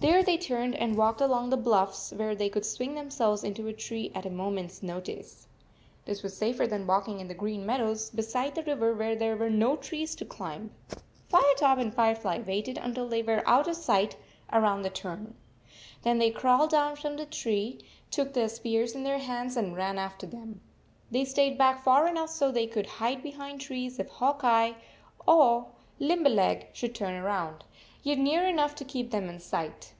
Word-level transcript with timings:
There 0.00 0.22
they 0.22 0.38
turned 0.38 0.76
and 0.76 0.96
walked 0.96 1.20
along 1.20 1.50
the 1.50 1.56
bluffs, 1.56 2.12
where 2.12 2.36
they 2.36 2.48
could 2.48 2.64
swing 2.64 2.94
themselves 2.94 3.42
into 3.42 3.66
a 3.66 3.72
tree 3.72 4.12
at 4.14 4.24
a 4.26 4.30
moment 4.30 4.70
s 4.70 4.80
notice. 4.82 5.48
This 6.04 6.22
was 6.22 6.36
safer 6.36 6.68
than 6.68 6.86
walking 6.86 7.18
in 7.18 7.26
the 7.26 7.34
green 7.34 7.66
meadows 7.66 8.08
beside 8.10 8.54
the 8.54 8.62
river 8.62 8.94
where 8.94 9.16
there 9.16 9.36
were 9.36 9.50
no 9.50 9.74
trees 9.74 10.14
to 10.16 10.24
climb. 10.24 10.70
Firetop 11.28 11.78
and 11.78 11.92
Firefly 11.92 12.38
waited 12.46 12.78
until 12.78 13.08
they 13.08 13.22
were 13.24 13.42
out 13.48 13.66
of 13.66 13.74
sight 13.74 14.16
around 14.52 14.82
the 14.82 14.90
turn. 14.90 15.34
Then 16.02 16.18
they 16.18 16.30
crawled 16.30 16.70
down 16.70 16.94
from 16.94 17.16
the 17.16 17.26
tree, 17.26 17.80
took 18.08 18.34
their 18.34 18.48
spears 18.48 18.94
in 18.94 19.02
their 19.02 19.18
hands, 19.18 19.56
and 19.56 19.76
ran 19.76 19.98
after 19.98 20.28
them. 20.28 20.60
They 21.10 21.24
stayed 21.24 21.58
back 21.58 21.82
far 21.82 22.06
enough 22.06 22.30
so 22.30 22.52
they 22.52 22.68
could 22.68 22.86
hide 22.86 23.20
behind 23.20 23.60
trees 23.60 23.98
if 23.98 24.08
Hawk 24.08 24.42
Eye 24.44 24.76
or 25.26 25.66
Lim 25.98 26.22
berleg 26.22 26.68
should 26.72 26.94
turn 26.94 27.20
round, 27.20 27.64
yet 28.04 28.16
near 28.16 28.46
enough 28.46 28.76
to 28.76 28.84
keep 28.84 29.10
them 29.10 29.28
in 29.28 29.38
sight. 29.40 29.92